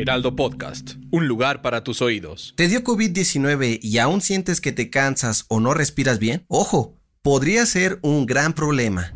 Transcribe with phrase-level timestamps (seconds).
[0.00, 2.54] Heraldo Podcast, un lugar para tus oídos.
[2.56, 6.46] ¿Te dio COVID-19 y aún sientes que te cansas o no respiras bien?
[6.48, 9.12] Ojo, podría ser un gran problema.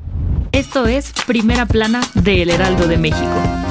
[0.52, 3.63] Esto es Primera Plana de El Heraldo de México.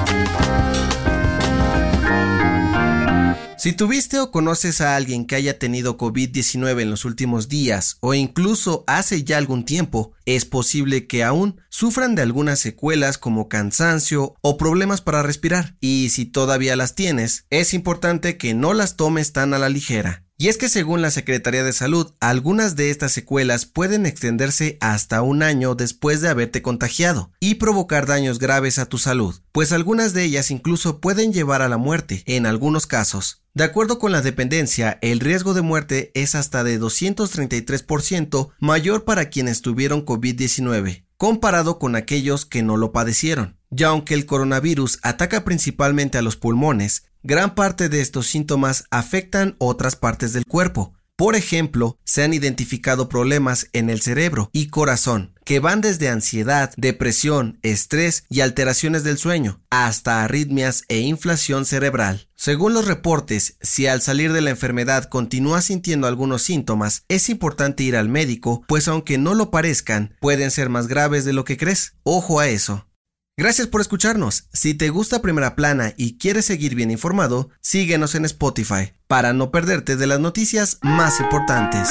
[3.63, 8.13] Si tuviste o conoces a alguien que haya tenido COVID-19 en los últimos días o
[8.13, 14.35] incluso hace ya algún tiempo, es posible que aún sufran de algunas secuelas como cansancio
[14.41, 15.77] o problemas para respirar.
[15.79, 20.25] Y si todavía las tienes, es importante que no las tomes tan a la ligera.
[20.43, 25.21] Y es que según la Secretaría de Salud, algunas de estas secuelas pueden extenderse hasta
[25.21, 30.13] un año después de haberte contagiado y provocar daños graves a tu salud, pues algunas
[30.13, 33.41] de ellas incluso pueden llevar a la muerte en algunos casos.
[33.53, 39.29] De acuerdo con la dependencia, el riesgo de muerte es hasta de 233% mayor para
[39.29, 43.55] quienes tuvieron COVID-19, comparado con aquellos que no lo padecieron.
[43.69, 49.55] Ya aunque el coronavirus ataca principalmente a los pulmones, gran parte de estos síntomas afectan
[49.57, 55.33] otras partes del cuerpo, por ejemplo, se han identificado problemas en el cerebro y corazón
[55.45, 62.29] que van desde ansiedad, depresión, estrés y alteraciones del sueño, hasta arritmias e inflación cerebral.
[62.35, 67.83] Según los reportes, si al salir de la enfermedad continúas sintiendo algunos síntomas, es importante
[67.83, 71.57] ir al médico, pues aunque no lo parezcan, pueden ser más graves de lo que
[71.57, 71.93] crees.
[72.03, 72.87] Ojo a eso.
[73.35, 74.47] Gracias por escucharnos.
[74.53, 79.49] Si te gusta Primera Plana y quieres seguir bien informado, síguenos en Spotify para no
[79.49, 81.89] perderte de las noticias más importantes.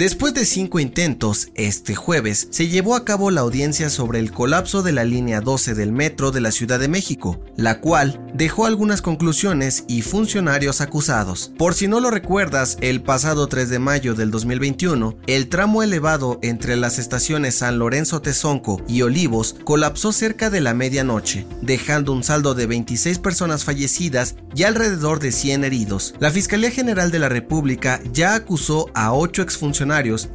[0.00, 4.82] Después de cinco intentos, este jueves se llevó a cabo la audiencia sobre el colapso
[4.82, 9.02] de la línea 12 del metro de la Ciudad de México, la cual dejó algunas
[9.02, 11.52] conclusiones y funcionarios acusados.
[11.58, 16.38] Por si no lo recuerdas, el pasado 3 de mayo del 2021, el tramo elevado
[16.40, 22.24] entre las estaciones San Lorenzo Tezonco y Olivos colapsó cerca de la medianoche, dejando un
[22.24, 26.14] saldo de 26 personas fallecidas y alrededor de 100 heridos.
[26.20, 29.89] La Fiscalía General de la República ya acusó a 8 exfuncionarios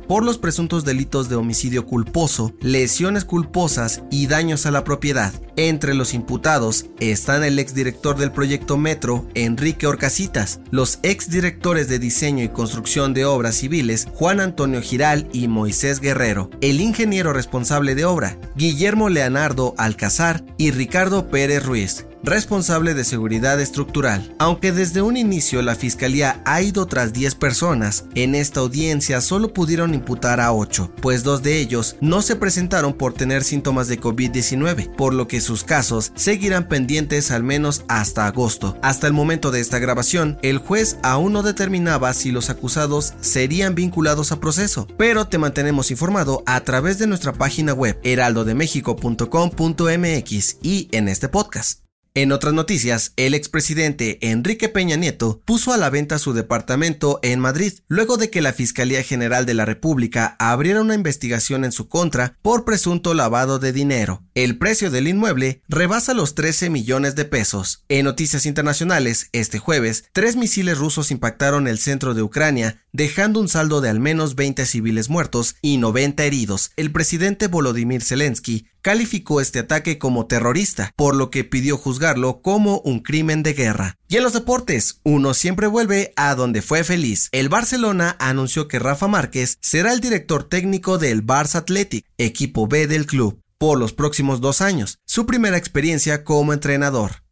[0.08, 5.34] por los presuntos delitos de homicidio culposo, lesiones culposas y daños a la propiedad.
[5.56, 12.44] Entre los imputados están el exdirector del proyecto Metro, Enrique Orcasitas, los exdirectores de diseño
[12.44, 18.04] y construcción de obras civiles, Juan Antonio Giral y Moisés Guerrero, el ingeniero responsable de
[18.04, 24.34] obra, Guillermo Leonardo Alcazar y Ricardo Pérez Ruiz responsable de seguridad estructural.
[24.40, 29.53] Aunque desde un inicio la fiscalía ha ido tras 10 personas, en esta audiencia solo
[29.53, 34.00] pudieron imputar a 8, pues dos de ellos no se presentaron por tener síntomas de
[34.00, 38.78] COVID-19, por lo que sus casos seguirán pendientes al menos hasta agosto.
[38.81, 43.75] Hasta el momento de esta grabación, el juez aún no determinaba si los acusados serían
[43.75, 50.90] vinculados a proceso, pero te mantenemos informado a través de nuestra página web heraldodemexico.com.mx y
[50.91, 51.84] en este podcast.
[52.18, 57.42] En otras noticias, el expresidente Enrique Peña Nieto puso a la venta su departamento en
[57.42, 61.90] Madrid, luego de que la Fiscalía General de la República abriera una investigación en su
[61.90, 64.24] contra por presunto lavado de dinero.
[64.38, 67.85] El precio del inmueble rebasa los 13 millones de pesos.
[67.88, 73.47] En noticias internacionales, este jueves, tres misiles rusos impactaron el centro de Ucrania, dejando un
[73.47, 76.72] saldo de al menos 20 civiles muertos y 90 heridos.
[76.75, 82.79] El presidente Volodymyr Zelensky calificó este ataque como terrorista, por lo que pidió juzgarlo como
[82.81, 83.96] un crimen de guerra.
[84.09, 87.29] Y en los deportes, uno siempre vuelve a donde fue feliz.
[87.31, 92.85] El Barcelona anunció que Rafa Márquez será el director técnico del Barça Athletic, equipo B
[92.85, 97.23] del club, por los próximos dos años, su primera experiencia como entrenador.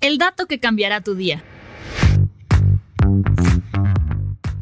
[0.00, 1.44] El dato que cambiará tu día.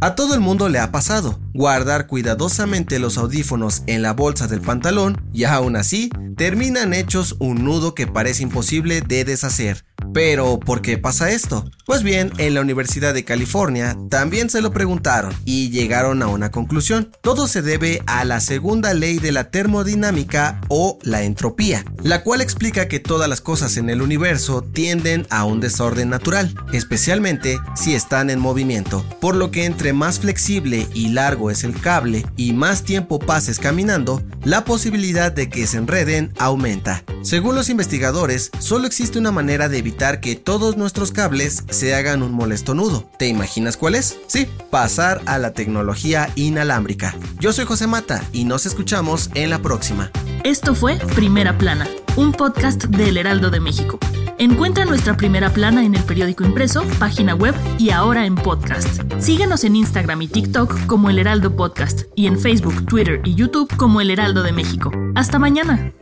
[0.03, 4.61] A todo el mundo le ha pasado guardar cuidadosamente los audífonos en la bolsa del
[4.61, 9.87] pantalón y aún así terminan hechos un nudo que parece imposible de deshacer.
[10.13, 11.65] Pero, ¿por qué pasa esto?
[11.85, 16.53] Pues bien, en la Universidad de California también se lo preguntaron y llegaron a una
[16.53, 17.11] conclusión.
[17.23, 22.41] Todo se debe a la segunda ley de la termodinámica o la entropía, la cual
[22.41, 27.97] explica que todas las cosas en el universo tienden a un desorden natural, especialmente si
[27.97, 32.53] están en movimiento, por lo que entre más flexible y largo es el cable y
[32.53, 37.03] más tiempo pases caminando, la posibilidad de que se enreden aumenta.
[37.23, 42.23] Según los investigadores, solo existe una manera de evitar que todos nuestros cables se hagan
[42.23, 43.09] un molesto nudo.
[43.19, 44.19] ¿Te imaginas cuál es?
[44.27, 47.17] Sí, pasar a la tecnología inalámbrica.
[47.39, 50.11] Yo soy José Mata y nos escuchamos en la próxima.
[50.45, 53.99] Esto fue Primera Plana, un podcast del Heraldo de México.
[54.39, 59.03] Encuentra nuestra primera plana en el periódico impreso, página web y ahora en podcast.
[59.21, 63.73] Síguenos en Instagram y TikTok como El Heraldo Podcast y en Facebook, Twitter y YouTube
[63.77, 64.91] como El Heraldo de México.
[65.15, 65.93] Hasta mañana.